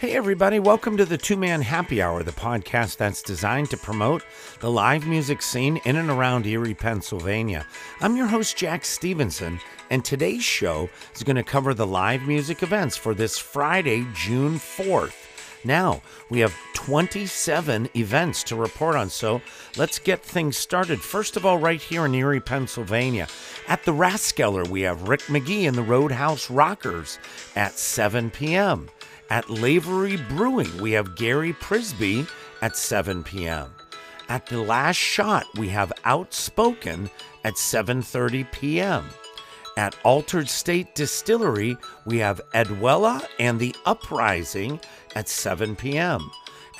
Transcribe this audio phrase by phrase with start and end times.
[0.00, 4.24] Hey, everybody, welcome to the Two Man Happy Hour, the podcast that's designed to promote
[4.60, 7.66] the live music scene in and around Erie, Pennsylvania.
[8.00, 9.60] I'm your host, Jack Stevenson,
[9.90, 14.54] and today's show is going to cover the live music events for this Friday, June
[14.54, 15.26] 4th.
[15.64, 19.42] Now, we have 27 events to report on, so
[19.76, 21.02] let's get things started.
[21.02, 23.28] First of all, right here in Erie, Pennsylvania,
[23.68, 27.18] at the Rathskeller, we have Rick McGee and the Roadhouse Rockers
[27.54, 28.88] at 7 p.m.
[29.30, 32.28] At Lavery Brewing, we have Gary Prisby
[32.62, 33.72] at 7 p.m.
[34.28, 37.08] At the Last Shot, we have Outspoken
[37.44, 39.04] at 7:30 p.m.
[39.76, 44.80] At Altered State Distillery, we have Edwella and the Uprising
[45.14, 46.28] at 7 p.m.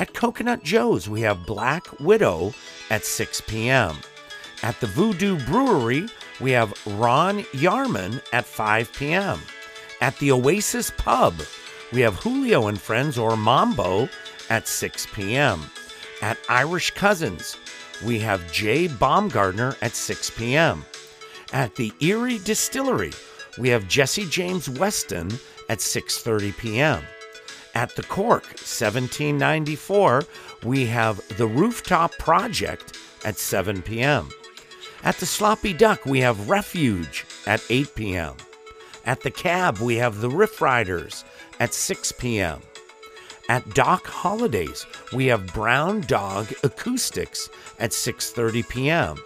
[0.01, 2.53] At Coconut Joe's, we have Black Widow
[2.91, 3.97] at 6 p.m.
[4.65, 6.09] At the Voodoo Brewery,
[6.41, 9.39] we have Ron Yarman at 5 p.m.
[10.01, 11.35] At the Oasis Pub,
[11.93, 14.09] we have Julio and Friends or Mambo
[14.49, 15.63] at 6 p.m.
[16.23, 17.57] At Irish Cousins,
[18.05, 20.85] we have Jay Baumgartner at 6 p.m.
[21.53, 23.13] At the Erie Distillery,
[23.59, 25.31] we have Jesse James Weston
[25.69, 27.03] at 6:30 p.m.
[27.75, 30.25] At the Cork, 1794,
[30.65, 34.29] we have the Rooftop Project at 7 p.m.
[35.03, 38.35] At the Sloppy Duck, we have Refuge at 8 p.m.
[39.07, 41.25] At the Cab, we have the Riff Riders
[41.61, 42.61] at 6 p.m.
[43.49, 49.17] At Doc Holidays, we have Brown Dog Acoustics at 6:30 p.m.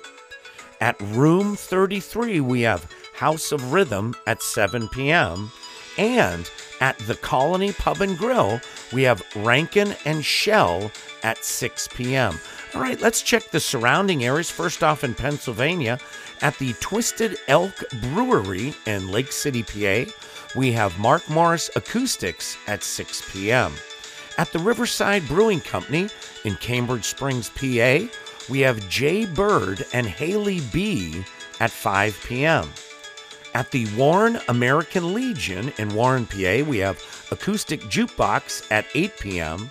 [0.81, 5.51] At Room 33, we have House of Rhythm at 7 p.m.
[5.97, 8.61] And at the Colony Pub and Grill,
[8.93, 10.91] we have Rankin and Shell
[11.23, 12.39] at 6 p.m.
[12.75, 14.51] All right, let's check the surrounding areas.
[14.51, 16.01] First off, in Pennsylvania,
[16.43, 20.11] at the Twisted Elk Brewery in Lake City, PA,
[20.57, 23.73] we have Mark Morris Acoustics at 6 p.m.
[24.39, 26.09] At the Riverside Brewing Company
[26.45, 28.09] in Cambridge Springs, PA,
[28.51, 31.25] we have Jay Bird and Haley B
[31.61, 32.69] at 5 p.m.
[33.55, 36.99] At the Warren American Legion in Warren, PA, we have
[37.31, 39.71] Acoustic Jukebox at 8 p.m.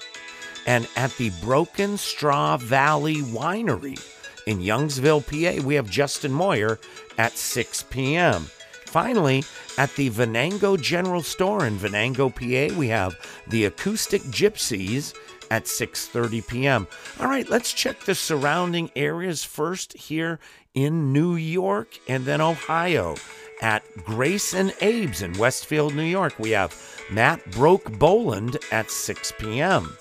[0.65, 4.01] And at the Broken Straw Valley Winery
[4.47, 6.79] in Youngsville, PA, we have Justin Moyer
[7.17, 8.49] at 6 p.m.
[8.85, 9.43] Finally,
[9.77, 13.15] at the Venango General Store in Venango, PA, we have
[13.47, 15.13] the Acoustic Gypsies
[15.49, 16.87] at 6:30 p.m.
[17.19, 20.39] All right, let's check the surrounding areas first here
[20.73, 23.15] in New York and then Ohio.
[23.61, 26.75] At Grace and Abe's in Westfield, New York, we have
[27.09, 29.97] Matt Broke Boland at 6 p.m.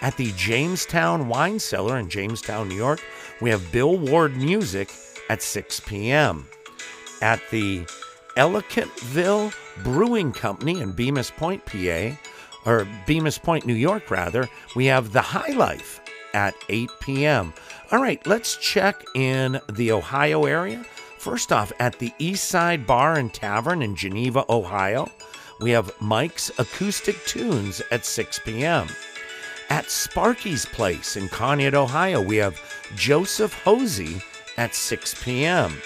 [0.00, 3.00] At the Jamestown Wine Cellar in Jamestown, New York,
[3.40, 4.90] we have Bill Ward Music
[5.28, 6.46] at 6 p.m.
[7.20, 7.84] At the
[8.36, 12.16] Ellicottville Brewing Company in Bemus Point, PA,
[12.64, 16.00] or Bemus Point, New York, rather, we have the High Life
[16.32, 17.52] at 8 p.m.
[17.90, 20.84] All right, let's check in the Ohio area.
[21.18, 25.10] First off, at the East Side Bar and Tavern in Geneva, Ohio,
[25.60, 28.86] we have Mike's Acoustic Tunes at 6 p.m.
[29.78, 32.60] At Sparky's Place in Conneaut, Ohio, we have
[32.96, 34.20] Joseph Hosey
[34.56, 35.80] at 6 p.m.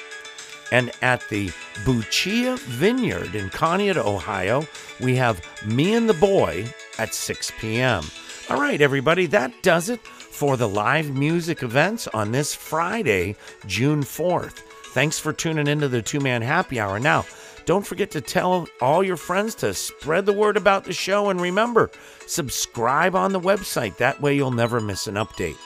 [0.73, 1.53] And at the
[1.85, 4.67] Buccia Vineyard in Conneaut, Ohio,
[4.99, 8.03] we have Me and the Boy at 6 p.m.
[8.49, 13.37] All right, everybody, that does it for the live music events on this Friday,
[13.67, 14.63] June 4th.
[14.95, 16.99] Thanks for tuning into the Two Man Happy Hour.
[16.99, 17.27] Now,
[17.65, 21.31] don't forget to tell all your friends to spread the word about the show.
[21.31, 21.91] And remember,
[22.27, 23.97] subscribe on the website.
[23.97, 25.57] That way, you'll never miss an update.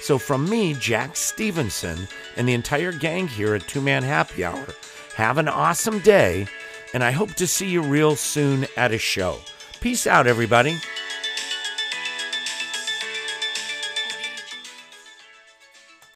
[0.00, 4.66] So, from me, Jack Stevenson, and the entire gang here at Two Man Happy Hour,
[5.14, 6.46] have an awesome day,
[6.92, 9.38] and I hope to see you real soon at a show.
[9.80, 10.78] Peace out, everybody.